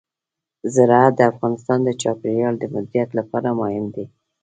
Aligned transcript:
زراعت 0.73 1.13
د 1.17 1.21
افغانستان 1.31 1.79
د 1.83 1.89
چاپیریال 2.01 2.55
د 2.59 2.63
مدیریت 2.73 3.09
لپاره 3.19 3.49
مهم 3.59 3.85
دي. 3.95 4.05